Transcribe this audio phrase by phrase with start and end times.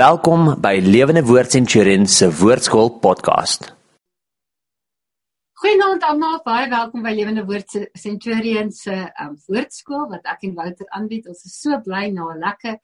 [0.00, 3.66] Welkom by Lewende Woord Centurion se Woordskool podcast.
[5.60, 10.88] Goeienaand almal, baie welkom by Lewende Woord Centurion se um, Woordskool wat ek en Wouter
[10.96, 11.28] aanbied.
[11.28, 12.78] Ons is so bly na 'n lekker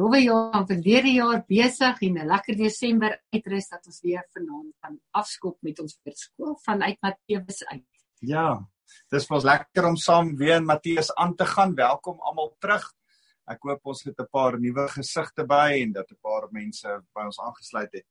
[0.00, 4.74] rowwe jaar van verlede jaar besig en 'n lekker Desember uitrus dat ons weer vanaand
[4.82, 7.86] kan afskop met ons Woordskool vanuit Matteus uit.
[8.18, 8.58] Ja,
[9.10, 11.74] dis vir ons lekker om saam weer in Matteus aan te gaan.
[11.74, 12.90] Welkom almal terug.
[13.50, 17.24] Ek hoop ons het 'n paar nuwe gesigte by en dat 'n paar mense by
[17.24, 18.06] ons aangesluit het.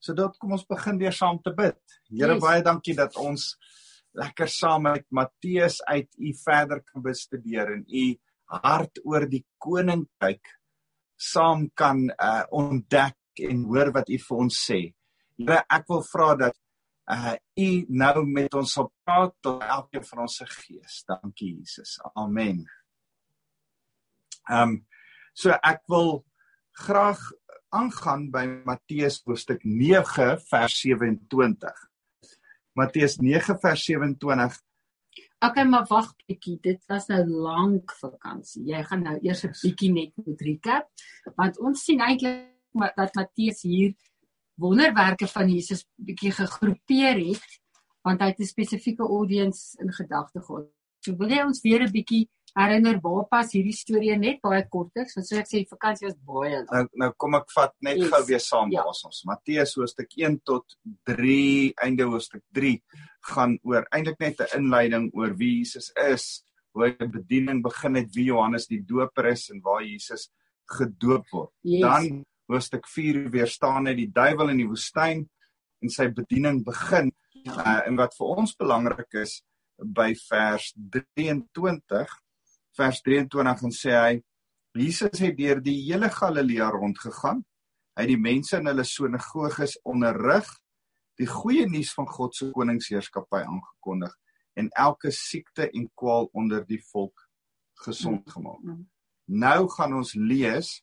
[0.00, 1.78] So dit kom ons begin weer saam te bid.
[2.10, 2.42] Here yes.
[2.42, 3.56] baie dankie dat ons
[4.12, 10.58] lekker saam met Matteus uit u verder kan bestudeer en u hart oor die koninkryk
[11.16, 14.80] saam kan uh, ontdek en hoor wat u vir ons sê.
[15.38, 16.58] Here, ek wil vra dat
[17.12, 21.02] uh u nou met ons sal praat tot elkeen van ons se gees.
[21.06, 21.98] Dankie Jesus.
[22.14, 22.64] Amen.
[24.50, 24.86] Ehm um,
[25.34, 26.24] so ek wil
[26.72, 27.20] graag
[27.72, 31.88] aangaan by Matteus hoofstuk 9 vers 27.
[32.76, 34.60] Matteus 9 vers 27.
[35.42, 36.58] Okay, maar wag bietjie.
[36.62, 38.62] Dit was nou lank vakansie.
[38.70, 40.88] Jy gaan nou eers 'n bietjie net moet recap
[41.36, 42.48] want ons sien eintlik
[42.96, 43.94] dat Matteus hier
[44.54, 47.48] wonderwerke van Jesus bietjie gegroepeer het
[48.02, 50.70] want hy het 'n spesifieke audience in gedagte gehad.
[51.02, 55.16] So wil jy ons weer 'n bietjie herinner waar pas hierdie storie net baie kortliks
[55.16, 56.70] want so ek sê die vakansie was baie lank.
[56.70, 58.10] Nou nou kom ek vat net yes.
[58.12, 58.84] gou weer saam ja.
[58.84, 59.22] ons.
[59.28, 60.76] Matteus hoofstuk 1 tot
[61.08, 62.74] 3 einde hoofstuk 3
[63.32, 68.12] gaan oor eintlik net 'n inleiding oor wie Jesus is, hoe hy bediening begin het,
[68.14, 70.30] wie Johannes die Doper is en waar Jesus
[70.78, 71.50] gedoop word.
[71.62, 71.80] Yes.
[71.80, 75.26] Dan hoofstuk 4 weer staan hy die duiwel in die woestyn
[75.82, 77.10] en sy bediening begin.
[77.42, 77.56] Ja.
[77.58, 79.42] Uh, en wat vir ons belangrik is
[79.84, 82.18] by vers 23
[82.76, 84.12] vers 23 en sê hy
[84.78, 87.42] Jesus het deur die hele Galilea rondgegaan.
[87.92, 90.48] Hy het die mense in hulle sinagoges onderrig,
[91.20, 94.14] die goeie nuus van God se koningsheerskappy aangekondig
[94.56, 97.26] en elke siekte en kwaal onder die volk
[97.84, 98.64] gesond gemaak.
[99.28, 100.78] Nou gaan ons lees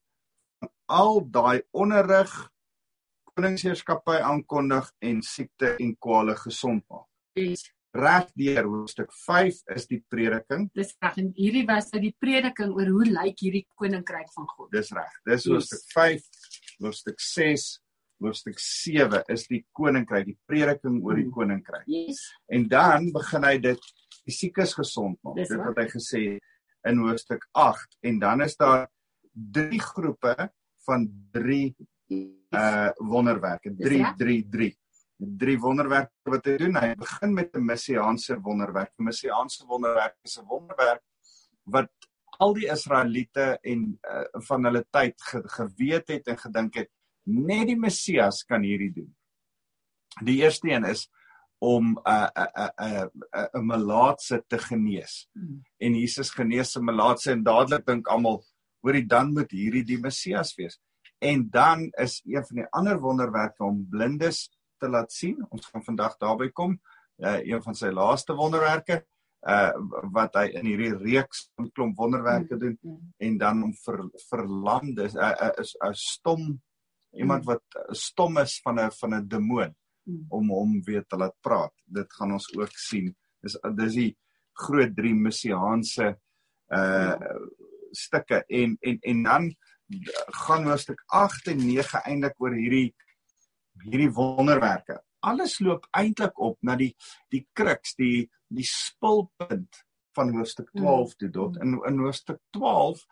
[0.85, 2.33] al daai onderrig
[3.33, 7.09] koningsheerskappy aankondig en siekte en kwale gesond maak
[7.91, 10.67] reg deur hoofstuk 5 is die prediking.
[10.77, 14.69] Dis reg en hierdie was uit die prediking oor hoe lyk hierdie koninkryk van God.
[14.73, 15.15] Dis reg.
[15.25, 15.49] Dis yes.
[15.53, 16.27] hoofstuk 5,
[16.85, 17.69] hoofstuk 6,
[18.23, 21.33] hoofstuk 7 is die koninkryk, die prediking oor die mm.
[21.33, 21.87] koninkryk.
[21.89, 22.21] Yes.
[22.51, 23.91] En dan begin hy dit
[24.27, 25.39] die siekes gesond maak.
[25.39, 26.23] Dis wat hy gesê
[26.87, 28.85] in hoofstuk 8 en dan is daar
[29.33, 30.35] drie groepe
[30.85, 31.73] van drie
[32.09, 33.73] uh wonderwerke.
[33.77, 34.69] 3 3 3
[35.19, 36.77] drie wonderwerke wat hy doen.
[36.79, 38.93] Hy begin met 'n messiaanse wonderwerk.
[38.97, 41.03] 'n Messiaanse wonderwerk is 'n wonderwerk
[41.65, 41.91] wat
[42.39, 46.89] al die Israeliete en uh, van hulle tyd ge geweet het en gedink het
[47.23, 49.15] net die Messias kan hierdie doen.
[50.23, 51.09] Die eerste een is
[51.59, 55.27] om 'n 'n 'n 'n 'n malaatse te genees.
[55.33, 55.61] Hmm.
[55.77, 58.43] En Jesus genees 'n malaatse en dadelik dink almal,
[58.81, 60.79] hoorie dan moet hierdie die Messias wees.
[61.19, 65.37] En dan is een van die ander wonderwerke om blindes te laat sien.
[65.49, 66.79] Ons gaan vandag daarby kom.
[67.19, 69.03] Uh een van sy laaste wonderwerke
[69.47, 69.71] uh
[70.11, 73.11] wat hy in hierdie reeks van klomp wonderwerke doen mm, mm.
[73.27, 76.61] en dan om vir verlamde is 'n uh, is 'n stom
[77.15, 77.47] iemand mm.
[77.47, 77.63] wat
[77.95, 79.75] stom is van 'n van 'n demoon
[80.29, 81.73] om hom weer te laat praat.
[81.85, 83.15] Dit gaan ons ook sien.
[83.41, 84.17] Dis dis die
[84.53, 86.17] groot drie messiaanse
[86.67, 87.15] uh
[87.91, 89.55] stukke en en en dan
[90.45, 92.93] gaan hoofstuk 8 en 9 eintlik oor hierdie
[93.85, 94.99] hierdie wonderwerke.
[95.27, 96.93] Alles loop eintlik op na die
[97.33, 99.83] die kruks, die die spulpunt
[100.17, 103.03] van hoofstuk 12 toe tot in in hoofstuk 12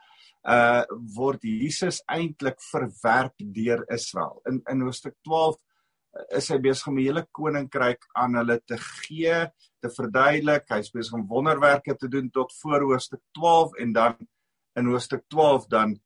[0.48, 0.84] uh
[1.18, 4.40] word Jesus eintlik verwerp deur Israel.
[4.50, 8.80] In in hoofstuk 12 uh, is hy besig om die hele koninkryk aan hulle te
[8.80, 9.44] gee,
[9.84, 10.66] te verduidelik.
[10.72, 14.18] Hy's besig om wonderwerke te doen tot voor hoofstuk 12 en dan
[14.80, 15.98] in hoofstuk 12 dan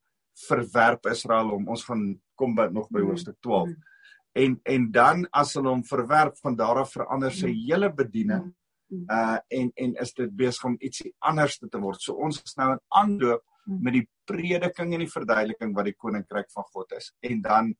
[0.48, 1.68] verwerp Israel hom.
[1.68, 3.08] Ons gaan kom by nog by mm.
[3.12, 3.68] hoofstuk 12.
[3.68, 3.91] Mm
[4.32, 7.62] en en dan as hulle hom verwerp van daar af verander sy mm.
[7.68, 9.04] hele bediening mm.
[9.12, 12.00] uh en en is dit besig om ietsie anders te word.
[12.00, 13.82] So ons is nou in aanloop mm.
[13.82, 17.72] met die prediking en die verduideliking wat die koninkryk van God is en dan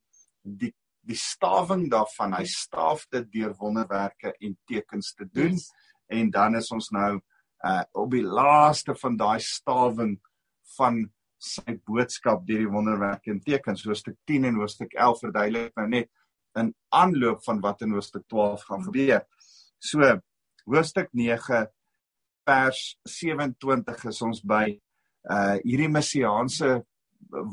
[0.43, 5.73] die die stawing daarvan hy staaf dit deur wonderwerke en tekens te doen yes.
[6.07, 7.17] en dan is ons nou
[7.67, 10.17] uh op die laaste van daai stawing
[10.77, 11.03] van
[11.43, 16.11] sy boodskap deur die wonderwerke en tekens hoofstuk 10 en hoofstuk 11 verduidelik nou net
[16.61, 19.23] in aanloop van wat in hoofstuk 12 gaan gebeur.
[19.79, 20.21] So
[20.65, 21.67] hoofstuk 9
[22.45, 24.65] vers 27 is ons by
[25.31, 26.83] uh hierdie messiaanse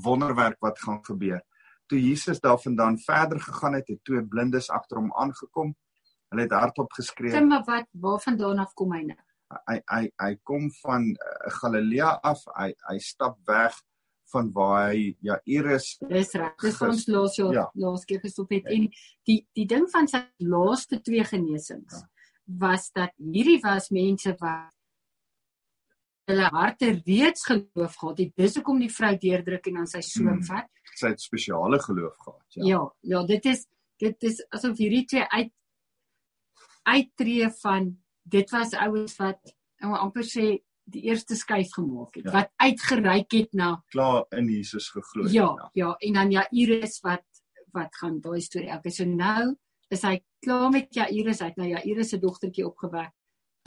[0.04, 1.44] wonderwerk wat gaan gebeur.
[1.90, 5.74] toe Jesus daarvandaan verder gegaan het, het twee blindes agter hom aangekom.
[6.30, 7.34] Hulle het hardop geskree.
[7.34, 9.18] Sê maar wat waarvandaan af kom hy nou?
[9.66, 12.44] Hy hy hy kom van uh, Galilea af.
[12.54, 13.74] Hy hy stap weg
[14.34, 16.56] van waar hy Jairus Dis reg.
[16.62, 17.66] Dis ons laas jaar ja.
[17.82, 18.90] laas keer gestop het en
[19.28, 22.06] die die ding van sy laaste twee genesings ja.
[22.62, 24.76] was dat hierdie was mense wat
[26.30, 28.34] hulle harte reeds geloof gehad het.
[28.38, 30.46] Dis hoekom die vrou deurdruk en aan sy soon hmm.
[30.46, 30.70] vat.
[30.94, 32.46] Sy het spesiale geloof gehad.
[32.54, 32.66] Ja.
[32.68, 32.82] Ja,
[33.14, 33.66] ja, dit is
[34.00, 35.52] dit is asof hierdie twee uit
[36.90, 37.90] uittreë van
[38.24, 39.52] dit was ouens wat
[39.84, 40.46] ou amper sê
[40.94, 42.34] die eerste skuif gemaak het ja.
[42.34, 45.34] wat uitgereik het na klaar in Jesus geglo het.
[45.34, 47.26] Ja, ja, ja, en dan Jairus wat
[47.74, 48.72] wat gaan daai storie.
[48.74, 49.56] Okay, so nou
[49.94, 51.58] is hy klaar met Jairus uit.
[51.60, 53.14] Nou Jairus se dogtertjie opgewek.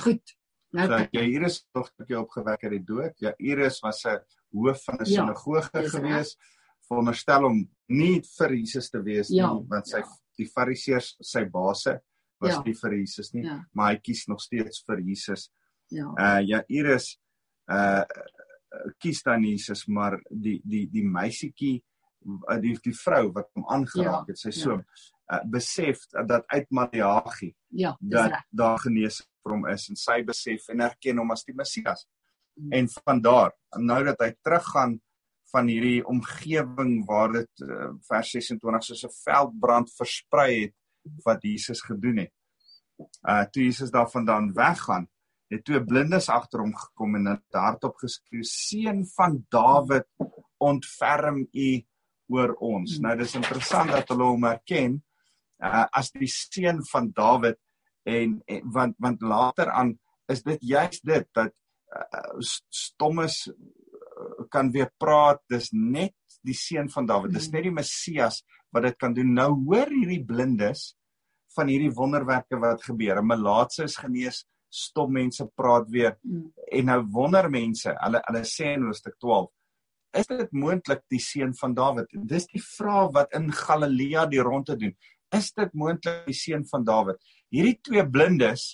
[0.03, 0.35] Goed.
[0.75, 3.23] Nou so, Jairus se dogtertjie opgewek uit die dood.
[3.23, 4.19] Jairus was 'n
[4.53, 6.37] hoof van 'n ja, sinagoge gewees.
[6.89, 10.09] Veronderstel om nie vir Jesus te wees ja, nie, want sy ja.
[10.37, 12.01] die Fariseërs sy baase
[12.43, 12.63] was ja.
[12.67, 13.61] nie vir Jesus nie, ja.
[13.73, 15.51] maar hy kies nog steeds vir Jesus.
[15.93, 16.13] Ja.
[16.17, 17.15] Uh ja, Iris
[17.69, 18.05] uh
[18.99, 21.83] kies dan Jesus, maar die die die meisietjie
[22.25, 24.33] uh, die die vrou wat hom aangeraak ja.
[24.33, 25.03] het, sy so ja.
[25.37, 30.69] uh, besef dat uit Maleagi ja, dat daar genesing vir hom is en sy besef
[30.73, 32.07] en erken hom as die Messias.
[32.55, 32.75] Mm.
[32.79, 35.01] En van daar, nou dat hy teruggaan
[35.53, 40.77] van hierdie omgewing waar dit uh, vers 26 soos 'n veldbrand versprei het
[41.27, 42.35] wat Jesus gedoen het.
[43.27, 45.09] Uh toe Jesus daarvandaan weggaan,
[45.53, 50.09] het twee blindes agter hom gekom en het hardop geskreeu: "Seun van Dawid,
[50.59, 51.71] ontferm U
[52.33, 55.03] oor ons." Nou dis interessant dat hulle hom erken
[55.63, 57.59] uh as die seun van Dawid
[58.03, 59.99] en, en want want later aan
[60.33, 61.53] is dit juist dit dat
[61.93, 62.41] uh,
[62.73, 65.43] stommes uh, kan weer praat.
[65.51, 67.35] Dis net die seun van Dawid.
[67.35, 69.35] Dis net die Messias wat dit kan doen.
[69.37, 70.93] Nou hoor hierdie blindes
[71.55, 73.21] van hierdie wonderwerke wat gebeur.
[73.21, 76.45] 'n Melaatse is genees, stom mense praat weer mm.
[76.79, 79.51] en nou wonder mense, hulle hulle sê in Hoofstuk 12,
[80.21, 82.13] is dit moontlik die seun van Dawid?
[82.29, 84.93] Dis die vraag wat in Galilea die ronde doen.
[85.33, 87.21] Is dit moontlik die seun van Dawid?
[87.53, 88.67] Hierdie twee blindes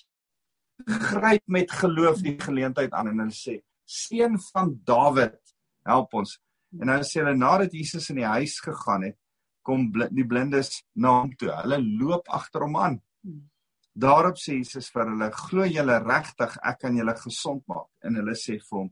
[0.87, 5.39] gryp met geloof die geleentheid aan en hulle sê: "Seun van Dawid,
[5.87, 6.39] help ons."
[6.81, 9.17] En dan sê hulle nadat Jesus in die huis gegaan het,
[9.63, 11.51] kom bl die blindes na hom toe.
[11.63, 13.01] Hulle loop agter hom aan.
[13.99, 18.35] Daarop sê Jesus vir hulle: "Glo julle regtig ek kan julle gesond maak?" En hulle
[18.39, 18.91] sê vir hom: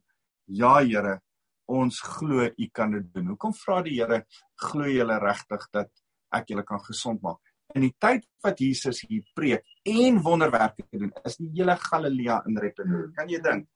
[0.48, 1.20] "Ja, Here,
[1.68, 4.24] ons glo U kan dit doen." Hoekom vra die Here:
[4.56, 5.90] "Glo julle regtig dat
[6.32, 7.38] ek julle kan gesond maak?"
[7.74, 12.58] In die tyd wat Jesus hier preek en wonderwerke doen, is die hele Galilea in
[12.58, 13.14] repetisie.
[13.14, 13.68] Kan jy dink?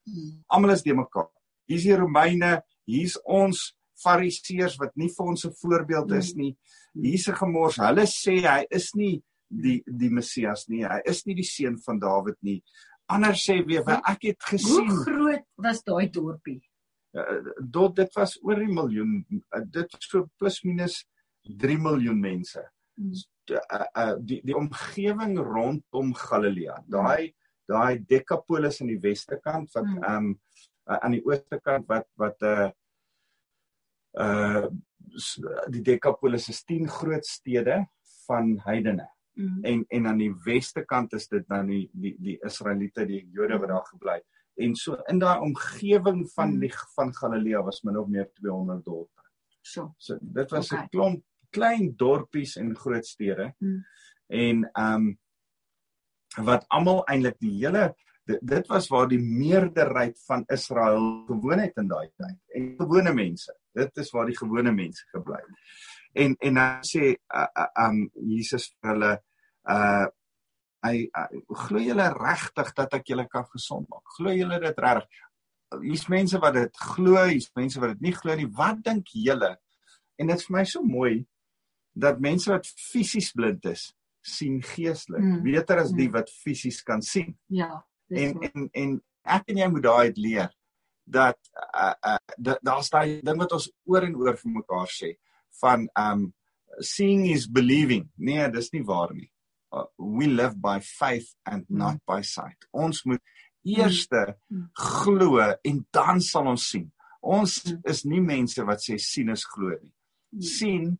[0.48, 1.28] Almal is de mekaar.
[1.68, 6.56] Hier's die Romeine, hier's ons fariseërs wat nie vir ons 'n voorbeeld is nie.
[6.94, 10.84] Hierse gemors, hulle sê hy is nie die die Messias nie.
[10.86, 12.60] Hy is nie die seun van Dawid nie.
[13.10, 16.60] Ander sê weer, ek het gesien Hoe groot was daai dorpie?
[17.10, 17.40] Uh,
[17.74, 19.24] tot dit was oor 'n miljoen.
[19.50, 21.02] Uh, dit so plus minus
[21.42, 22.62] 3 miljoen mense.
[22.94, 23.12] Hmm.
[23.50, 26.84] Uh, uh, die die omgewing rondom Galilea.
[26.86, 27.34] Daai
[27.66, 30.04] daai Decapolis aan die weste kant wat hmm.
[30.04, 30.40] ehm um,
[30.86, 32.70] uh, aan die ooste kant wat wat 'n
[34.14, 34.68] uh, uh
[35.70, 37.86] die Decapolis is 10 groot stede
[38.26, 39.08] van heidene.
[39.40, 39.64] Mm.
[39.64, 43.58] En en aan die weste kant is dit dan die die die Israeliete, die Jode
[43.58, 44.26] wat daar gebly het.
[44.60, 46.60] En so in daai omgewing van mm.
[46.60, 49.26] die van Galilea was min of meer 200 dorpe.
[49.60, 49.94] So.
[49.98, 50.88] So dit was 'n okay.
[50.88, 53.54] klomp klein dorpies en groot stede.
[53.58, 53.84] Mm.
[54.26, 55.18] En ehm um,
[56.38, 57.90] wat almal eintlik die hele
[58.28, 63.14] dit, dit was waar die meerderheid van Israel gewoon het in daai tyd en gewone
[63.14, 67.68] mense dit is waar die gewone mense gebly het en en dan sê uh, uh,
[67.86, 68.04] um
[68.34, 69.12] Jesus vir hulle
[69.68, 70.06] uh
[70.80, 71.26] hy uh,
[71.66, 74.06] glo julle regtig dat ek julle kan gesond maak?
[74.16, 75.04] Glo julle dit reg
[75.82, 78.48] hier's mense wat dit glo hier's mense wat dit nie glo nie.
[78.48, 79.52] Wat dink julle?
[80.16, 81.26] En dit is vir my so mooi
[81.92, 83.90] dat mense wat fisies blind is
[84.24, 85.20] sien geestelik.
[85.20, 85.44] Mm.
[85.44, 86.16] beter as die mm.
[86.16, 87.36] wat fisies kan sien.
[87.52, 90.50] Ja en en en ek en jy moet daai leer
[91.10, 91.38] dat
[91.74, 95.14] uh, uh daar's daai ding wat ons oor en oor vir mekaar sê
[95.62, 96.28] van um
[96.78, 98.08] seeing is believing.
[98.16, 99.30] Nee dis nie waar nie
[99.72, 102.06] uh, we live by faith and not mm.
[102.06, 103.22] by sight ons moet
[103.64, 104.70] eerste mm.
[105.04, 106.88] glo en dan sal ons sien
[107.20, 107.84] ons mm.
[107.92, 110.42] is nie mense wat sê sien is glo nie mm.
[110.54, 110.90] sien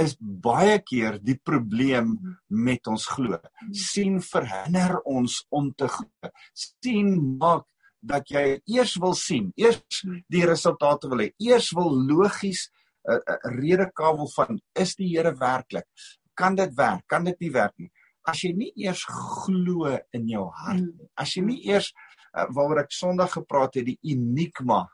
[0.00, 2.14] is baie keer die probleem
[2.48, 3.38] met ons glo.
[3.72, 6.30] sien verhinder ons om te glo.
[6.54, 7.66] sien maak
[8.00, 10.02] dat jy eers wil sien, eers
[10.32, 12.70] die resultate wil hê, eers wil logies
[13.04, 15.86] 'n 'n redekabel van is die Here werklik?
[16.34, 17.04] Kan dit werk?
[17.06, 17.90] Kan dit nie werk nie?
[18.30, 21.10] As jy nie eers glo in jou hart nie.
[21.18, 24.84] As jy nie eers uh, waaroor ek Sondag gepraat het, die enigma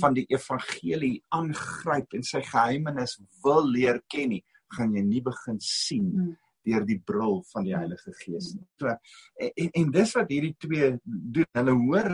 [0.00, 4.42] van die evangelie aangryp en sy geheimenis wil leer ken nie,
[4.74, 6.32] gaan jy nie begin sien hmm.
[6.66, 8.64] deur die bril van die Heilige Gees nie.
[8.80, 11.50] So en en dis wat hierdie twee doen.
[11.60, 12.10] Hulle hoor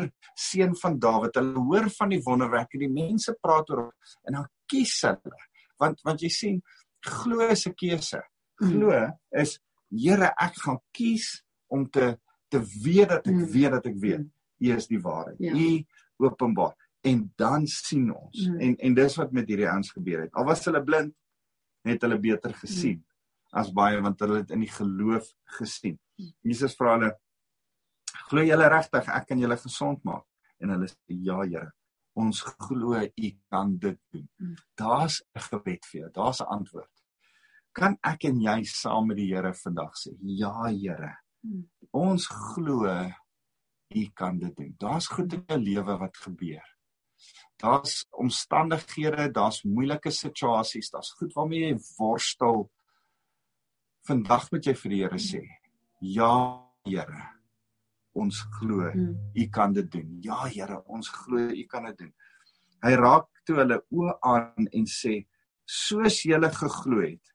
[0.49, 3.89] seun van Dawid, hulle hoor van die wonderwerke, die mense praat oor
[4.29, 5.41] en dan kies hulle.
[5.81, 6.61] Want want jy sien
[7.07, 8.21] glo is 'n keuse.
[8.61, 8.93] Glo
[9.33, 9.57] is
[9.91, 12.17] Here, ek gaan kies om te
[12.51, 14.27] te weet dat ek weet dat ek weet
[14.61, 15.39] U is die waarheid.
[15.39, 15.55] Ja.
[15.55, 16.75] U openbaar
[17.07, 18.47] en dan sien ons.
[18.47, 18.59] Mm.
[18.61, 20.35] En en dis wat met hierdie ouens gebeur het.
[20.37, 21.15] Al was hulle blind,
[21.89, 23.07] het hulle beter gesien mm.
[23.63, 25.97] as baie want hulle het in die geloof gesien.
[26.19, 26.33] Mm.
[26.53, 27.13] Jesus vra hulle:
[28.29, 30.27] "Glo julle regtig ek kan julle gesond maak?"
[30.61, 31.71] En hulle sê: "Ja, Here.
[32.19, 34.57] Ons glo U kan dit doen." Mm.
[34.77, 36.11] Daar's 'n gebed vir jou.
[36.11, 37.00] Daar's 'n antwoord.
[37.73, 41.17] Kan ek en jy saam met die Here vandag sê: "Ja, Here.
[41.43, 41.69] Mm.
[41.93, 42.87] Ons glo
[43.91, 46.67] U kan dit doen." Daar's goed in jou lewe wat gebeur
[47.61, 52.71] daar's omstandighede, daar's moeilike situasies, daar's goed waarmee jy worstel.
[54.09, 55.43] Vandag moet jy vir die Here sê:
[56.01, 57.23] "Ja, Here,
[58.17, 59.17] ons glo hmm.
[59.37, 60.19] U kan dit doen.
[60.25, 62.15] Ja, Here, ons glo U kan dit doen."
[62.83, 65.27] Hy raak toe hulle oë aan en sê:
[65.67, 67.35] "Soos julle geglo het,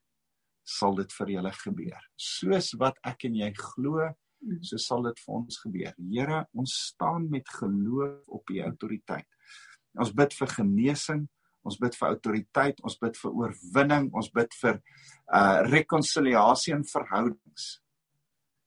[0.65, 2.09] sal dit vir julle gebeur.
[2.17, 4.59] Soos wat ek en jy glo, hmm.
[4.65, 5.93] so sal dit vir ons gebeur.
[6.09, 9.29] Here, ons staan met geloof op U autoriteit.
[10.01, 11.23] Ons bid vir genesing,
[11.65, 14.81] ons bid vir autoriteit, ons bid vir oorwinning, ons bid vir
[15.33, 17.69] uh rekonsiliasie in verhoudings.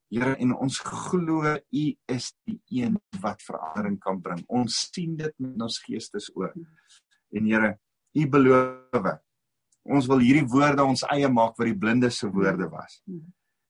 [0.08, 4.40] Here, en ons glo U is die een wat verandering kan bring.
[4.48, 6.54] Ons sien dit met ons geestesoë.
[7.36, 7.74] En Here,
[8.16, 9.10] U beloof
[9.88, 13.00] ons wil hierdie woorde ons eie maak wat die blinde se woorde was.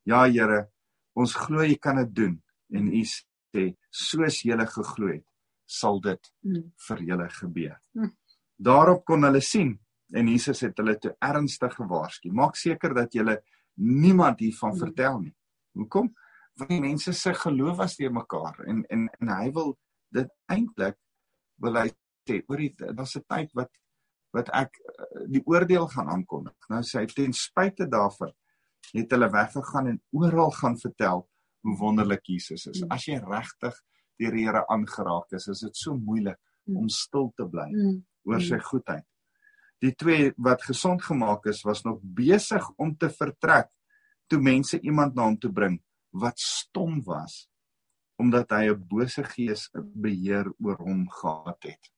[0.09, 0.67] Ja Here,
[1.15, 2.37] ons glo U kan dit doen
[2.75, 5.27] en U sê soos jy gele geglo het,
[5.67, 6.65] sal dit mm.
[6.87, 7.77] vir julle gebeur.
[7.95, 8.13] Mm.
[8.59, 9.77] Daarop kon hulle sien
[10.17, 12.33] en Jesus het hulle toe ernstig gewaarsku.
[12.33, 13.39] Maak seker dat julle
[13.77, 14.81] niemand hiervan mm.
[14.83, 15.35] vertel nie.
[15.79, 16.11] Hoekom?
[16.59, 19.77] Want die mense se geloof was te mekaar en en en hy wil
[20.15, 20.97] dit eintlik
[21.63, 21.91] wil hy
[22.29, 23.71] sê oor die daar's 'n tyd wat
[24.39, 26.57] wat ek eh, die oordeel gaan aankondig.
[26.73, 28.35] Nou sê hy ten spyte daarvan
[28.95, 31.27] het hulle weggegaan en oral gaan vertel
[31.67, 32.81] hoe wonderlik Jesus is.
[32.81, 32.93] Mm.
[32.95, 33.81] As jy regtig
[34.19, 36.79] deur die Here aangeraak is, is dit so moeilik mm.
[36.81, 37.99] om stil te bly mm.
[38.31, 39.05] oor sy goedheid.
[39.85, 43.71] Die twee wat gesond gemaak is, was nog besig om te vertrek
[44.29, 45.79] toe mense iemand na hom toe bring
[46.19, 47.47] wat stom was
[48.19, 51.93] omdat hy 'n bose gees beheer oor hom gehad het.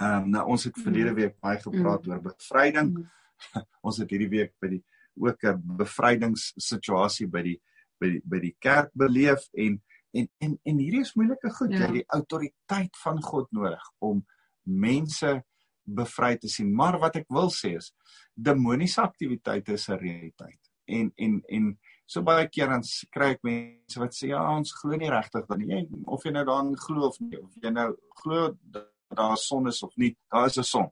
[0.00, 2.94] Ehm um, nou ons het verlede week baie gepraat oor bevryding.
[3.86, 4.84] ons het hierdie week by die
[5.20, 7.58] ook 'n bevrydingssituasie by die
[8.00, 9.82] by die by die kerk beleef en
[10.12, 11.72] En en en hierdie is moeilike goed.
[11.72, 11.78] Ja.
[11.78, 14.20] Jy het die autoriteit van God nodig om
[14.68, 15.38] mense
[15.82, 16.74] bevry te sien.
[16.76, 17.90] Maar wat ek wil sê is
[18.34, 20.60] demoniese aktiwiteite is 'n realiteit.
[20.84, 21.72] En en en
[22.06, 25.60] so baie keer dan kry ek mense wat sê ja, ons glo nie regtig dan
[25.60, 27.38] jy of jy nou daarin glo of nie.
[27.40, 30.90] Of jy nou glo dat daar son is of nie, daar is 'n son.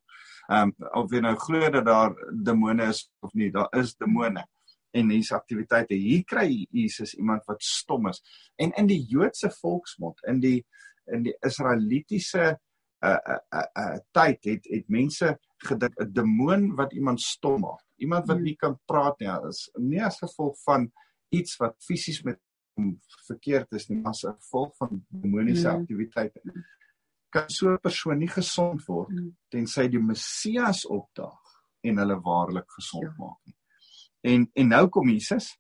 [0.48, 4.46] Ehm um, of jy nou glo dat daar demone is of nie, daar is demone
[4.90, 5.94] en hier's aktiwiteite.
[5.94, 8.22] Hier kry Jesus iemand wat stom is.
[8.56, 10.58] En in die Joodse volksmond, in die
[11.10, 12.58] in die Israelitiese
[13.00, 17.82] uh uh uh, uh tyd het het mense gedink 'n demoon wat iemand stom maak.
[17.96, 18.44] Iemand wat hmm.
[18.44, 20.92] nie kan praat nie, is nie as gevolg van
[21.28, 22.38] iets wat fisies met
[23.26, 25.80] verkeerd is nie, maar as gevolg van demoniese hmm.
[25.80, 26.40] aktiwiteite.
[27.30, 29.36] Kan so 'n persoon nie gesond word hmm.
[29.48, 31.56] tensy die Messias opdaag
[31.86, 33.14] en hulle waarlik gesond ja.
[33.18, 33.56] maak nie.
[34.22, 35.56] En en nou kom Jesus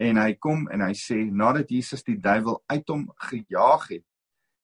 [0.00, 4.06] en hy kom en hy sê nadat Jesus die duiwel uit hom gejaag het,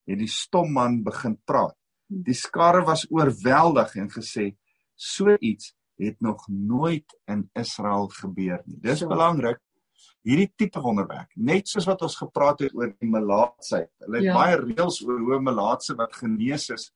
[0.09, 1.77] het die stom man begin praat.
[2.09, 4.55] Die skare was oorweldig en gesê
[4.95, 8.79] so iets het nog nooit in Israel gebeur nie.
[8.81, 9.09] Dis so.
[9.09, 9.61] belangrik
[10.26, 13.92] hierdie tipe wonderwerk, net soos wat ons gepraat het oor die melaatsheid.
[14.02, 14.35] Hulle het ja.
[14.35, 16.90] baie reëls oor hoe melaatse wat genees is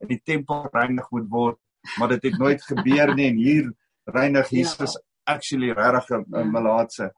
[0.00, 1.58] in die tempel reinig moet word,
[1.98, 3.70] maar dit het nooit gebeur nie en hier
[4.08, 4.56] reinig ja.
[4.56, 6.44] Jesus ja actually regtig 'n ja.
[6.44, 7.12] malaatse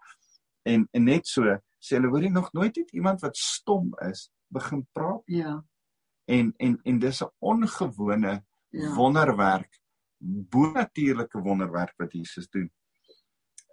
[0.63, 1.43] en en net so
[1.83, 5.63] sê hulle hoor jy nog nooit het iemand wat stom is begin praat ja
[6.27, 8.95] en en en dis 'n ongewone ja.
[8.95, 9.81] wonderwerk
[10.55, 12.71] bonatuurlike wonderwerk wat Jesus doen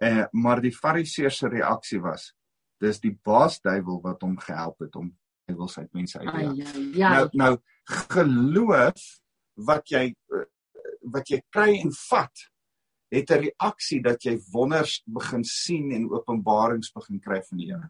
[0.00, 2.34] eh maar die fariseërs se reaksie was
[2.80, 5.10] dis die baasduiwel wat hom gehelp het om
[5.46, 7.56] duiwels uit mense uit te jaag ja, nou nou
[8.08, 9.02] geloof
[9.54, 10.14] wat jy
[11.12, 12.50] wat jy kry en vat
[13.10, 17.88] het 'n reaksie dat jy wonders begin sien en openbarings begin kry van die Here.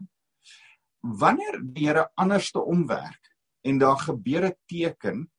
[1.01, 5.31] Wanneer die Here anderste omwerk en daar gebeur 'n teken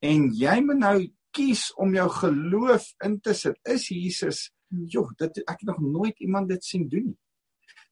[0.00, 4.52] en jy moet nou kies om jou geloof in te sit, is Jesus,
[4.90, 7.18] joh, dit ek het nog nooit iemand dit sien doen nie.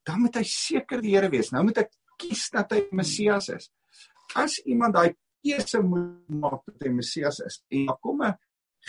[0.02, 1.52] Dan moet hy seker die Here wees.
[1.54, 3.70] Nou moet ek kies dat hy Messias is.
[4.38, 8.38] As iemand daai keuse moet maak dat hy Messias is en dan kom 'n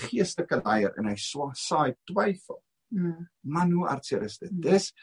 [0.09, 2.61] geestelike leier en hy saai twyfel.
[2.93, 3.27] Mm.
[3.41, 4.51] Man hoe hartseer is dit.
[4.51, 4.61] Mm.
[4.61, 4.93] Dis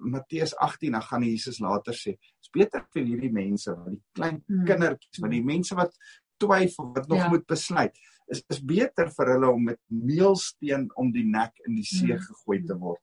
[0.00, 4.42] Matteus 18 dan gaan Jesus later sê, is beter vir hierdie mense, vir die klein
[4.46, 4.64] mm.
[4.68, 5.96] kindertjies, vir die mense wat
[6.40, 7.28] twyfel, wat nog ja.
[7.28, 7.96] moet besluit.
[8.30, 12.26] Is is beter vir hulle om met meelsteen om die nek in die see mm.
[12.28, 13.00] gegooi te word.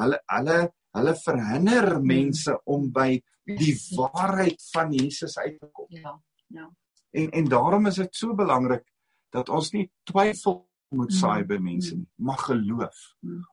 [0.00, 0.60] Hulle hulle
[0.96, 2.06] hulle verhinder mm.
[2.06, 3.10] mense om by
[3.44, 5.86] die waarheid van Jesus uit te kom.
[5.88, 6.16] Ja.
[6.54, 6.70] Ja.
[7.10, 8.86] En en daarom is dit so belangrik
[9.30, 13.02] dat ons nie twyfel moet saai by mense nie, maar geloof.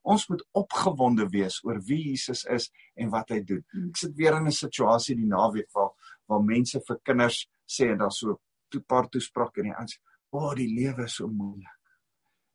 [0.01, 3.61] Ons moet opgewonde wees oor wie Jesus is en wat hy doen.
[3.89, 5.93] Ek sit weer in 'n situasie die naweek waar
[6.27, 8.39] waar mense vir kinders sê en daar so
[8.73, 9.87] 'n paar toesprake en die aan
[10.31, 11.73] "O, oh, die lewe is so moeilik."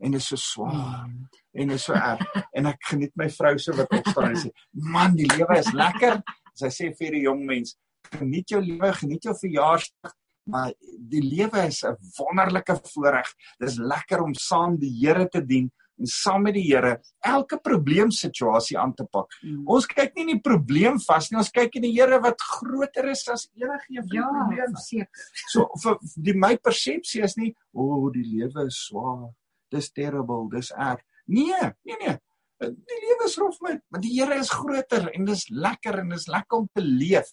[0.03, 1.07] En dit is so swaar
[1.55, 2.25] en dit is so erg.
[2.59, 6.23] En ek geniet my vrou se wat opstaan en sê, "Man, die lewe is lekker."
[6.55, 7.77] Sy sê vir die jong mens,
[8.19, 13.29] "Geniet jou lewe, geniet jou verjaarsdag." maar die lewe is 'n wonderlike voorreg.
[13.59, 17.59] Dit is lekker om saam die Here te dien en saam met die Here elke
[17.63, 19.33] probleemsituasie aan te pak.
[19.43, 19.67] Mm.
[19.71, 23.11] Ons kyk nie in die probleem vas nie, ons kyk in die Here wat groter
[23.13, 24.77] is as enige ja, probleem.
[24.83, 25.29] Seker.
[25.53, 29.31] So vir die my persepsie is nie o, oh, die lewe is swaar.
[29.73, 31.05] Dis terrible, dis erg.
[31.33, 32.19] Nee, nee nee.
[32.63, 36.29] Die lewe is rof met, maar die Here is groter en dis lekker en dis
[36.31, 37.33] lekker om te leef.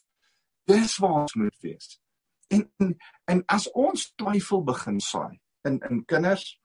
[0.69, 1.97] Dis waar ons moet wees.
[2.49, 2.65] En
[3.29, 5.37] en as ons twyfel begin saai
[5.67, 6.55] in in kinders,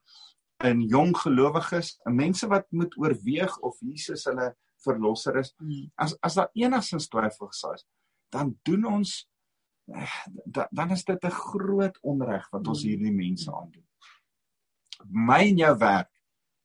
[0.65, 4.53] in jong gelowiges, in mense wat moet oorweeg of Jesus hulle
[4.85, 5.91] verlosser is, hmm.
[6.01, 7.87] as as daar enigsins twyfel gesaai is,
[8.33, 9.15] dan doen ons
[9.93, 12.91] eh, dan is dit 'n groot onreg wat ons hmm.
[12.91, 13.87] hierdie mense aandoen.
[15.11, 16.13] My en jou werk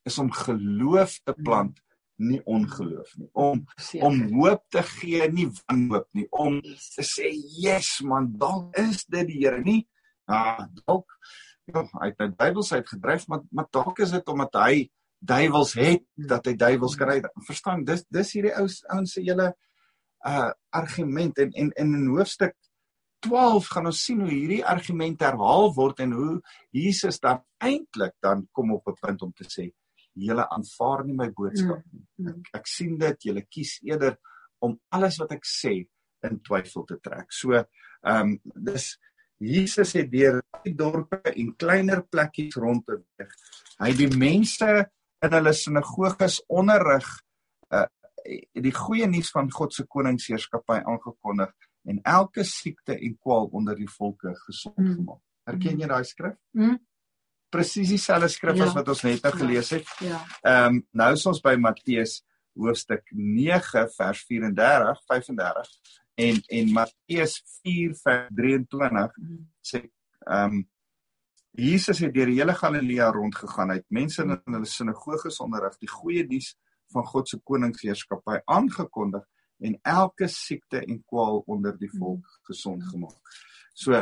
[0.05, 4.07] is om geloof te plant hmm nie ongeloof nie om Seker.
[4.07, 7.31] om hoop te gee nie wanhoop nie om te sê
[7.63, 9.81] yes man dalk is dit die Here nie
[10.27, 11.15] ah dalk
[11.73, 16.45] ja hy het duiwels uitgedryf maar maar dalk is dit omdat hy duiwels het dat
[16.47, 19.51] hy duiwels kry verstaan dis dis hierdie ou ouens se hele
[20.27, 22.55] uh argument en en in 'n hoofstuk
[23.25, 28.47] 12 gaan ons sien hoe hierdie argument herhaal word en hoe Jesus dan eintlik dan
[28.51, 29.71] kom op 'n punt om te sê
[30.13, 32.03] julle aanvaar nie my boodskap nie.
[32.17, 32.29] Mm, mm.
[32.29, 34.17] Ek, ek sien dit julle kies eerder
[34.65, 35.75] om alles wat ek sê
[36.27, 37.31] in twyfel te trek.
[37.31, 38.97] So, ehm um, dis
[39.39, 43.31] Jesus het deur die dorpe en kleiner plekkies rond te weg.
[43.79, 44.67] Hy die mense
[45.23, 47.07] in hulle sinagoges onderrig
[47.75, 47.87] uh
[48.29, 51.53] die goeie nuus van God se koningsheerskappy aangekondig
[51.89, 54.95] en elke siekte en kwaal onder die volke gesond mm.
[54.97, 55.21] gemaak.
[55.47, 56.35] Herken jy daai skrif?
[56.53, 56.75] Mm
[57.49, 58.67] presies dieselfde skrif ja.
[58.67, 59.93] as wat ons net nou gelees het.
[60.05, 60.19] Ja.
[60.45, 62.19] Ehm um, nou is ons by Matteus
[62.59, 65.71] hoofstuk 9 vers 34, 35
[66.19, 69.39] en en Matteus 4 vers 23 mm.
[69.71, 69.85] sê
[70.27, 70.67] ehm um,
[71.59, 73.71] Jesus het deur die hele Galilea rondgegaan.
[73.73, 76.53] Hy het mense in hulle sinagoges onderrig, die goeie nuus
[76.93, 79.25] van God se koningsheerskappy aangekondig
[79.65, 83.33] en elke siekte en kwaal onder die volk gesond gemaak.
[83.73, 83.97] So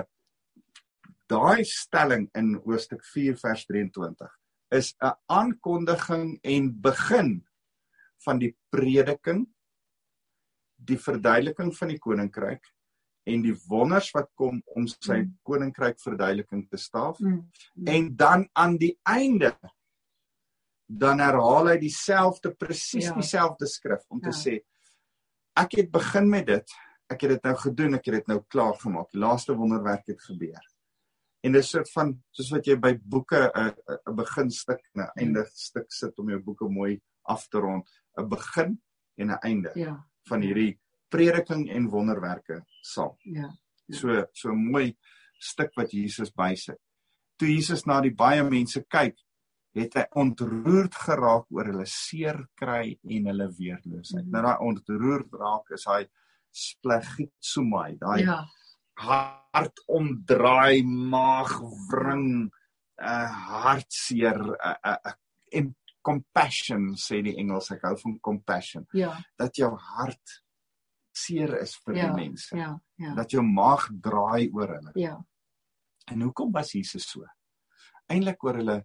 [1.31, 4.35] daai stelling in hoofstuk 4 vers 23
[4.75, 7.31] is 'n aankondiging en begin
[8.25, 9.47] van die prediking
[10.87, 12.73] die verduideliking van die koninkryk
[13.27, 15.33] en die wonders wat kom om sy mm.
[15.47, 17.41] koninkryk verduideliking te staaf mm.
[17.75, 17.91] Mm.
[17.95, 19.53] en dan aan die einde
[20.87, 23.15] dan herhaal hy dieselfde presies ja.
[23.17, 24.29] dieselfde skrif om ja.
[24.29, 24.55] te sê
[25.59, 26.77] ek het begin met dit
[27.11, 30.23] ek het dit nou gedoen ek het dit nou klaar gemaak die laaste wonderwerk het
[30.23, 30.63] gebeur
[31.45, 35.45] en dis soort van soos wat jy by boeke 'n 'n beginstuk en 'n einde
[35.53, 38.81] stuk sit om jou boeke mooi af te rond 'n begin
[39.17, 39.95] en 'n einde ja.
[40.29, 40.73] Van hierdie
[41.09, 43.15] prediking en wonderwerke saam.
[43.23, 43.49] Ja.
[43.89, 44.97] So so 'n mooi
[45.39, 46.79] stuk wat Jesus bysit.
[47.37, 49.15] Toe Jesus na die baie mense kyk,
[49.75, 54.25] het hy ontroerd geraak oor hulle seer kry en hulle weerloosheid.
[54.25, 54.31] Mm -hmm.
[54.31, 56.07] Nou daai ontroerd raak is hy
[56.51, 58.45] splegitsomai, daai ja
[58.97, 61.53] hart omdraai, maag
[61.89, 63.31] wring, 'n uh,
[63.63, 65.17] hartseer, 'n uh, uh, uh,
[65.53, 65.75] en
[66.07, 68.85] compassion sê die Engels, ek hou van compassion.
[68.97, 69.13] Ja.
[69.39, 70.37] Dat jou hart
[71.17, 72.57] seer is vir ja, die mense.
[72.57, 73.15] Ja, ja.
[73.17, 74.93] Dat jou maag draai oor hulle.
[74.99, 75.15] Ja.
[76.07, 77.25] En hoekom was Jesus so?
[78.07, 78.77] Eintlik oor hulle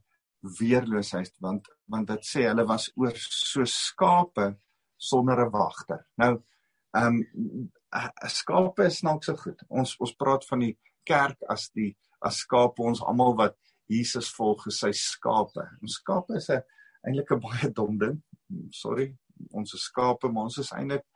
[0.59, 4.49] weerloosheid want want dit sê hulle was oor so skape
[4.99, 6.07] sonder 'n wagter.
[6.19, 6.35] Nou
[6.97, 7.71] ehm um,
[8.29, 9.63] skape is snaaks so goed.
[9.69, 13.57] Ons ons praat van die kerk as die as skape ons almal wat
[13.89, 15.65] Jesus volg is sy skape.
[15.83, 16.63] Ons skape is 'n
[17.07, 18.21] eintlik 'n baie dom ding.
[18.71, 19.13] Sorry,
[19.53, 21.07] ons is skape, maar ons is eintlik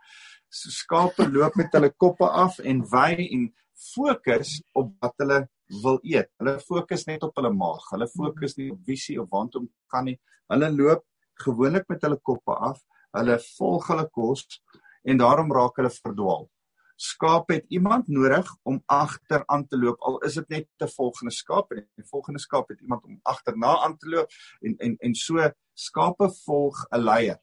[0.48, 3.48] so skape loop met hulle koppe af en wy en
[3.94, 5.40] fokus op wat hulle
[5.82, 6.30] wil eet.
[6.40, 7.84] Hulle fokus net op hulle maag.
[7.92, 10.18] Hulle fokus nie op visie of waant om gaan nie.
[10.52, 11.04] Hulle loop
[11.42, 12.80] gewoonlik met hulle koppe af.
[13.16, 14.46] Hulle volg hulle kos
[15.06, 16.46] en daarom raak hulle verdwaal.
[16.96, 21.72] Skaap het iemand nodig om agteraan te loop al is dit net 'n volgende skaap
[21.72, 24.30] en die volgende skaap het iemand om agterna aan te loop
[24.60, 27.38] en en en so skape volg 'n leier.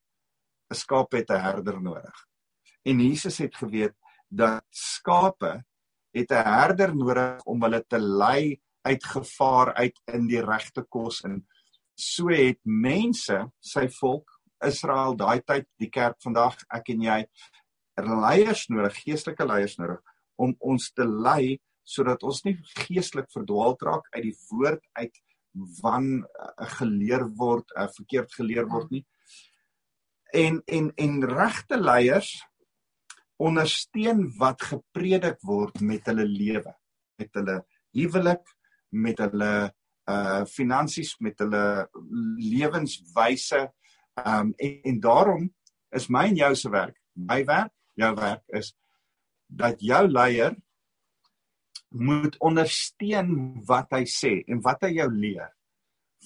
[0.69, 2.27] 'n Skaap het 'n herder nodig.
[2.83, 3.95] En Jesus het geweet
[4.27, 5.65] dat skape
[6.11, 11.21] het 'n herder nodig om hulle te lei uit gevaar uit in die regte kos
[11.23, 11.47] en
[11.95, 14.29] so het mense sy volk
[14.65, 17.19] Israel daai tyd die kerk vandag ek en jy
[18.01, 20.01] leiers nodig, geestelike leiers nodig
[20.41, 25.19] om ons te lei sodat ons nie geestelik verdwaal raak uit die woord uit
[25.81, 29.03] wan uh, geleer word, uh, verkeerd geleer word nie.
[30.33, 32.31] En en en regte leiers
[33.43, 36.73] ondersteun wat gepredik word met hulle lewe,
[37.19, 37.59] met hulle
[37.93, 38.43] huwelik,
[38.89, 39.53] met hulle
[40.09, 41.87] uh finansies, met hulle
[42.39, 43.61] lewenswyse.
[44.23, 45.47] Um en, en daarom
[45.93, 48.73] is my en jou se werk, my werk jou werk is
[49.47, 50.55] dat jou leier
[51.93, 53.33] moet ondersteun
[53.67, 55.51] wat hy sê en wat hy jou leer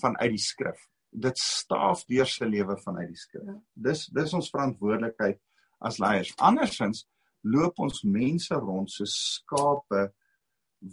[0.02, 0.80] vanuit die skrif.
[1.12, 3.58] Dit staaf deur sy lewe vanuit die skrif.
[3.74, 5.42] Dis dis ons verantwoordelikheid
[5.88, 6.32] as leiers.
[6.38, 7.06] Andersins
[7.44, 10.08] loop ons mense rond so skape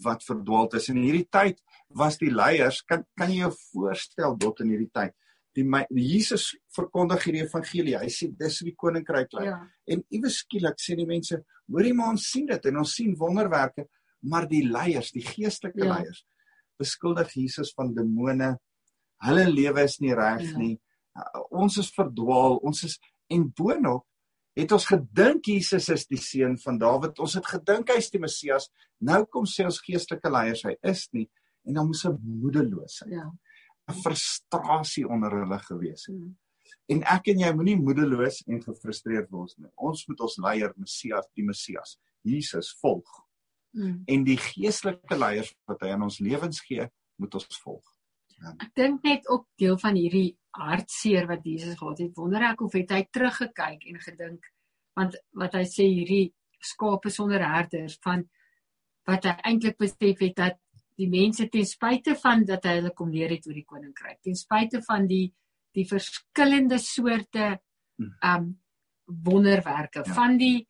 [0.04, 0.88] wat verdwaal is.
[0.90, 1.60] In hierdie tyd
[1.94, 5.14] was die leiers kan kan jy jou voorstel tot in hierdie tyd
[5.54, 7.96] die, my, Jesus verkondig hierdie evangelie.
[8.00, 9.48] Hy sê dis die koninkryk lyk.
[9.48, 9.58] Ja.
[9.94, 11.40] En iewes skielik sê die mense,
[11.70, 13.86] hoorie maar ons sien dit en ons sien wonderwerke,
[14.30, 15.96] maar die leiers, die geestelike ja.
[15.96, 16.24] leiers
[16.80, 18.54] beskuldig Jesus van demone.
[19.24, 20.56] Hulle lewe is nie reg ja.
[20.58, 20.74] nie.
[21.14, 22.58] Uh, ons is verdwaal.
[22.66, 22.98] Ons is
[23.32, 24.04] en boonop
[24.54, 27.18] het ons gedink Jesus is die seun van Dawid.
[27.22, 28.68] Ons het gedink hy is die Messias.
[29.02, 31.26] Nou kom sê ons geestelike leiers hy is nie
[31.64, 33.16] en dan moes hy moedeloos wees.
[33.16, 33.26] Ja.
[33.90, 36.16] 'n frustrasie onder hulle gewees het.
[36.16, 36.36] Hmm.
[36.86, 39.70] En ek en jy moenie moedeloos en gefrustreerd word nie.
[39.76, 43.08] Ons moet ons leier Messias, die Messias, Jesus volg.
[43.72, 44.02] Mm.
[44.06, 46.84] En die geestelike leiers wat hy aan ons lewens gee,
[47.16, 47.84] moet ons volg.
[48.36, 48.52] Ja.
[48.58, 52.76] Ek dink net ook deel van hierdie hartseer wat Jesus gehad het, wonder ek of
[52.76, 54.52] het hy teruggekyk en gedink
[54.94, 56.28] want wat hy sê hierdie
[56.64, 58.24] skape sonder herders van
[59.08, 60.60] wat hy eintlik besef het dat
[60.98, 64.38] die mense ten spyte van dat hy hulle kom leer het oor die koninkryk ten
[64.38, 65.26] spyte van die
[65.74, 67.48] die verskillende soorte
[67.98, 68.12] hm.
[68.22, 68.52] um
[69.04, 70.14] wonderwerke ja.
[70.14, 70.66] van die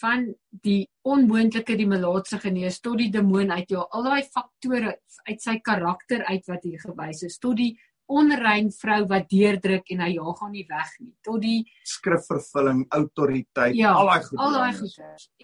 [0.00, 0.26] van
[0.64, 4.94] die onmoontlike die melaatse genees tot die demoon uit jou al daai faktore
[5.28, 7.72] uit sy karakter uit wat hier gewys is tot die
[8.12, 11.58] onrein vrou wat deurdruk en hy jaag haar nie weg nie tot die
[11.94, 14.96] skrifvervulling autoriteit ja, al daai goed al daai goed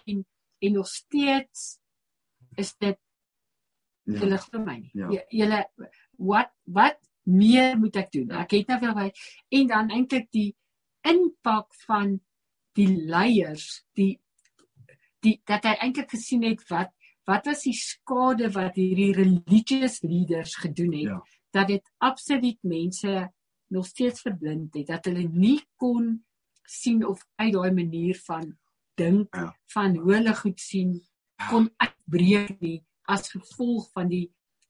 [0.05, 0.25] en
[0.59, 1.67] en nog steeds
[2.57, 2.99] is dit
[4.09, 4.19] Ja.
[4.23, 4.79] Julle vir my.
[4.97, 5.09] Ja.
[5.29, 5.59] Julle
[6.17, 6.97] wat wat
[7.29, 8.31] meer moet ek doen?
[8.41, 9.09] Ek het nou wel by
[9.59, 10.49] en dan eintlik die
[11.05, 12.17] impak van
[12.77, 14.15] die leiers, die
[15.25, 16.93] die dat hy eintlik gesien het wat
[17.29, 21.19] wat was die skade wat hierdie religious leaders gedoen het ja.
[21.57, 23.27] dat dit absoluut mense
[23.75, 26.15] nog steeds verblind het dat hulle nie kon
[26.65, 28.53] sien of uit daai manier van
[28.99, 29.51] dink ja.
[29.73, 30.95] van hoe hulle goed sien
[31.49, 34.25] kon uitbreek nie as gevolg van die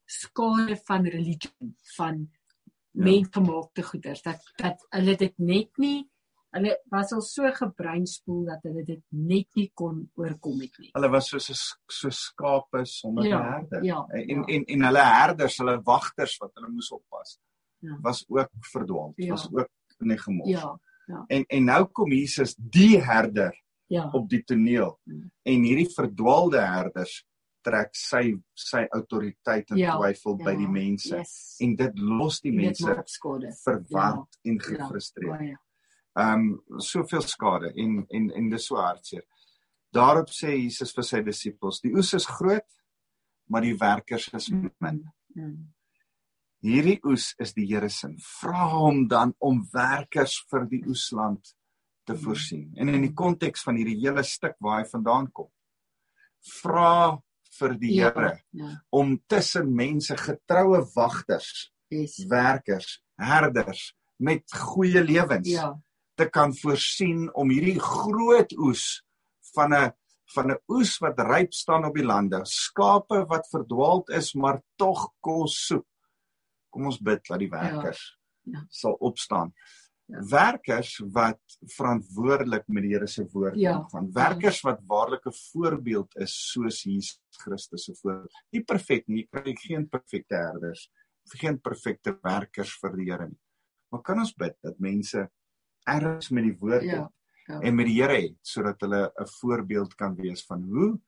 [0.09, 1.51] skade van religie
[1.95, 3.03] van ja.
[3.05, 6.07] mensgemaakte goeders dat dat hulle dit net nie
[6.55, 10.89] hulle was al so gebreinspoel dat hulle dit net nie kon oorkom het nie.
[10.95, 11.49] Hulle was soos
[11.85, 13.85] so skape sonder ja, herder.
[13.85, 14.45] Ja, en, ja.
[14.55, 17.37] en en hulle herders, hulle wagters wat hulle moes oppas.
[17.79, 17.95] Ja.
[18.03, 19.13] was ook verdwaald.
[19.15, 19.29] Ja.
[19.35, 19.69] Was ook
[20.03, 20.49] nie gemors.
[20.49, 20.79] Ja.
[21.09, 21.23] Ja.
[21.27, 23.53] En en nou kom Jesus die herder
[23.87, 24.09] ja.
[24.11, 24.97] op die toneel.
[25.03, 25.21] Ja.
[25.53, 27.23] En hierdie verdwaalde herders
[27.69, 31.33] trek sy sy autoriteit in ja, twyfel ja, by die mense yes.
[31.63, 32.95] en dit los die mense
[33.63, 35.49] verward ja, en ja, gefrustreerd.
[35.53, 35.63] Ja,
[36.19, 39.25] ehm um, soveel skade en en en dis so hartseer.
[39.93, 42.67] Daarop sê Jesus vir sy disippels: "Die oes is groot,
[43.49, 45.03] maar die werkers is mm, min."
[45.35, 45.67] Mm, mm.
[46.59, 48.09] Hierdie oes is die Here se.
[48.41, 51.55] Vra hom dan om werkers vir die oesland
[52.05, 52.19] te mm.
[52.23, 52.67] voorsien.
[52.75, 55.49] En in die konteks van hierdie hele stuk waar hy vandaan kom,
[56.61, 57.15] vra
[57.59, 58.69] vir die ja, Here ja.
[58.89, 62.17] om tussen mense getroue wagters, yes.
[62.29, 65.73] werkers, herders met goeie lewens Ja.
[66.15, 69.03] te kan voorsien om hierdie groot oes
[69.55, 69.91] van 'n
[70.35, 75.09] van 'n oes wat ryp staan op die lande, skape wat verdwaald is maar tog
[75.21, 75.85] kos soek.
[76.69, 78.65] Kom ons bid dat die werkers Ja.
[78.69, 79.53] sal opstaan.
[80.09, 80.21] Ja.
[80.25, 81.39] Werkers wat
[81.75, 83.75] verantwoordelik met die Here se woord Ja.
[83.77, 84.11] omgaan.
[84.13, 88.33] Werkers wat waarlik 'n voorbeeld is soos Jesus Christus se voorbeeld.
[88.51, 90.89] Nie perfek nie, jy kry geen perfekte herders,
[91.37, 93.39] geen perfekte werkers vir die Here nie.
[93.91, 95.29] Maar kan ons bid dat mense
[95.87, 97.11] erns met die woord Ja, het
[97.47, 97.59] ja.
[97.61, 100.99] en met die Here het sodat hulle 'n voorbeeld kan wees van hoe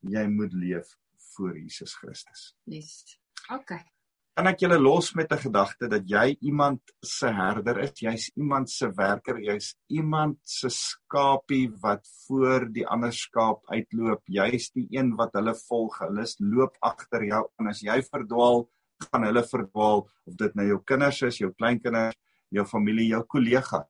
[0.00, 0.96] jy moet leef
[1.34, 2.56] voor Jesus Christus.
[2.64, 3.18] Yes.
[3.50, 3.91] Okay.
[4.32, 8.70] Kan ek julle los met 'n gedagte dat jy iemand se herder is, jy's iemand
[8.70, 14.22] se werker, jy's iemand se skapie wat voor die ander skaap uitloop.
[14.24, 15.98] Jy's die een wat hulle volg.
[15.98, 18.64] Hulle loop agter jou en as jy verdwaal,
[19.10, 22.16] gaan hulle verdwaal of dit nou jou kinders is, jou kleinkinders,
[22.48, 23.84] jou familie, jou kollega.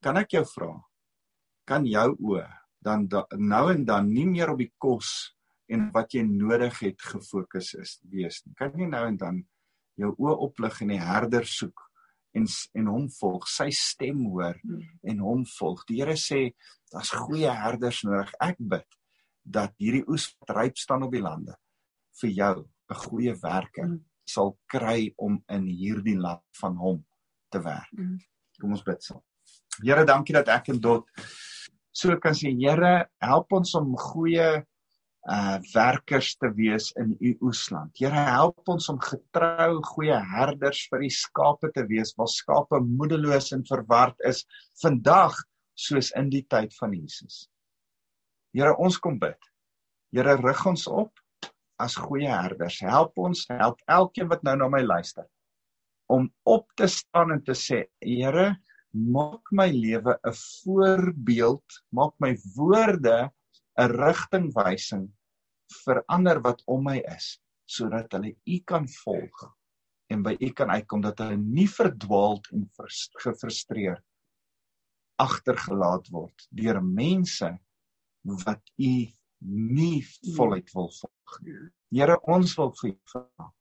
[0.00, 0.72] Kan ek jou vra?
[1.66, 2.46] Kan jou oë
[2.80, 5.34] dan da, nou en dan nie meer op die kos
[5.68, 8.54] en wat jy nodig het gefokus is wees nie.
[8.56, 9.42] Kan jy nou en dan
[9.98, 11.84] jou oë oplig en die herder soek
[12.36, 14.58] en en hom volg, sy stem hoor
[15.02, 15.84] en hom volg.
[15.88, 16.52] Die Here sê
[16.92, 18.32] daar's goeie herders nodig.
[18.40, 18.86] Ek bid
[19.44, 21.56] dat hierdie oes wat ryp staan op die lande
[22.20, 22.56] vir jou
[22.90, 24.04] 'n goeie werker Mm.
[24.26, 27.04] sal kry om in hierdie land van hom
[27.50, 27.92] te werk.
[27.92, 28.18] Mm.
[28.60, 29.22] Kom ons bid saam.
[29.82, 31.06] Here, dankie dat ek en Dot
[31.92, 34.64] so kan sê, Here, help ons om goeie
[35.28, 37.92] uh werkers te wees in u oesland.
[38.00, 43.52] Here help ons om getrou goeie herders vir die skape te wees waar skape moedeloos
[43.52, 44.44] en verward is
[44.82, 45.36] vandag
[45.78, 47.46] soos in die tyd van Jesus.
[48.56, 49.38] Here ons kom bid.
[50.16, 51.12] Here rig ons op
[51.78, 52.80] as goeie herders.
[52.80, 55.28] Help ons, help elkeen wat nou na my luister
[56.08, 58.54] om op te staan en te sê, Here,
[58.96, 63.28] maak my lewe 'n voorbeeld, maak my woorde
[63.76, 65.04] 'n rigtingwysing
[65.84, 67.36] vir ander wat om my is
[67.68, 69.44] sodat hulle u kan volg
[70.12, 72.64] en by u kan uitkom dat hulle nie verdwaald en
[73.24, 74.04] gefrustreerd
[75.20, 77.50] agtergelaat word deur mense
[78.44, 78.92] wat u
[79.48, 80.00] nie
[80.36, 81.58] voluit wil volg nie.
[81.94, 83.52] Here ons wil vir u vra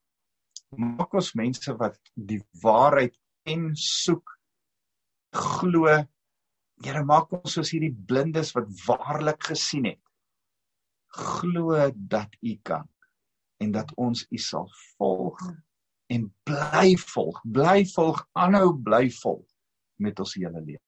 [0.76, 3.16] maak ons mense wat die waarheid
[3.48, 4.36] en soek
[5.32, 5.88] glo
[6.86, 10.07] Here maak ons soos hierdie blindes wat waarlik gesien het
[11.08, 12.90] glo dat u kan
[13.58, 14.68] en dat ons u sal
[14.98, 15.40] volg
[16.14, 19.46] en bly volg bly volg aanhou bly volg
[19.98, 20.84] met ons hele lewe.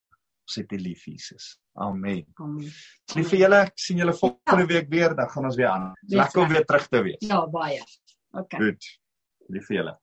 [0.49, 1.59] Ons het u lief Jesus.
[1.73, 2.25] Amen.
[2.33, 2.69] Amen.
[3.15, 3.63] lief vir julle?
[3.69, 5.89] Ek sien julle volgende week weer dan gaan ons weer aan.
[6.13, 6.87] Lekker om weer terug.
[6.87, 7.25] te wees.
[7.25, 7.81] Ja, baie.
[8.31, 8.59] Okay.
[8.59, 8.91] goed.
[9.49, 9.97] Lief vir julle